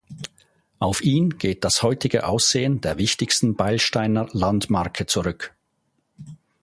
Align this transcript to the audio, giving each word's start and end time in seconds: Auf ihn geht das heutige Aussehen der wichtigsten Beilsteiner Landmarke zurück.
Auf 0.79 1.03
ihn 1.03 1.37
geht 1.37 1.63
das 1.63 1.83
heutige 1.83 2.25
Aussehen 2.25 2.81
der 2.81 2.97
wichtigsten 2.97 3.55
Beilsteiner 3.55 4.27
Landmarke 4.31 5.05
zurück. 5.05 5.53